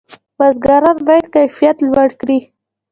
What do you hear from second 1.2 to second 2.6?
کیفیت لوړ کړي.